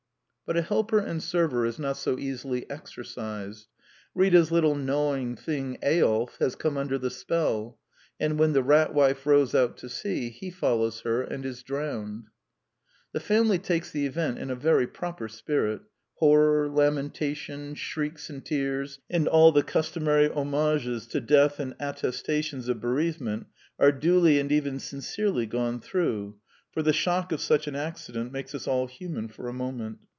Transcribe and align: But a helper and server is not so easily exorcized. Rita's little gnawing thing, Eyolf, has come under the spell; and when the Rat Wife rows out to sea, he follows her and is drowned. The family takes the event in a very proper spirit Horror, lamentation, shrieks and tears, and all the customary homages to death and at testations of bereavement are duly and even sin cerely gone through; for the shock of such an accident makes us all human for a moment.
But 0.43 0.57
a 0.57 0.61
helper 0.63 0.99
and 0.99 1.23
server 1.23 1.65
is 1.65 1.79
not 1.79 1.95
so 1.95 2.19
easily 2.19 2.63
exorcized. 2.69 3.67
Rita's 4.13 4.51
little 4.51 4.75
gnawing 4.75 5.37
thing, 5.37 5.77
Eyolf, 5.81 6.37
has 6.39 6.57
come 6.57 6.75
under 6.75 6.97
the 6.97 7.09
spell; 7.09 7.79
and 8.19 8.37
when 8.37 8.51
the 8.51 8.61
Rat 8.61 8.93
Wife 8.93 9.25
rows 9.25 9.55
out 9.55 9.77
to 9.77 9.87
sea, 9.87 10.29
he 10.29 10.49
follows 10.51 10.99
her 11.05 11.21
and 11.21 11.45
is 11.45 11.63
drowned. 11.63 12.25
The 13.13 13.21
family 13.21 13.59
takes 13.59 13.91
the 13.91 14.05
event 14.05 14.39
in 14.39 14.49
a 14.51 14.55
very 14.57 14.85
proper 14.87 15.29
spirit 15.29 15.83
Horror, 16.15 16.67
lamentation, 16.67 17.73
shrieks 17.75 18.29
and 18.29 18.43
tears, 18.45 18.99
and 19.09 19.29
all 19.29 19.53
the 19.53 19.63
customary 19.63 20.29
homages 20.29 21.07
to 21.07 21.21
death 21.21 21.61
and 21.61 21.75
at 21.79 21.95
testations 21.99 22.67
of 22.67 22.81
bereavement 22.81 23.47
are 23.79 23.93
duly 23.93 24.37
and 24.37 24.51
even 24.51 24.79
sin 24.79 24.99
cerely 24.99 25.47
gone 25.47 25.79
through; 25.79 26.39
for 26.73 26.83
the 26.83 26.91
shock 26.91 27.31
of 27.31 27.39
such 27.39 27.67
an 27.67 27.75
accident 27.77 28.33
makes 28.33 28.53
us 28.53 28.67
all 28.67 28.87
human 28.87 29.29
for 29.29 29.47
a 29.47 29.53
moment. 29.53 29.99